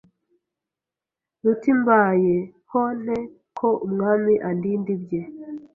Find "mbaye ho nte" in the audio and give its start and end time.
1.81-3.17